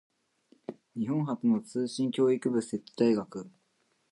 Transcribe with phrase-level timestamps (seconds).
[0.97, 3.51] 日本初の通信教育部設置大学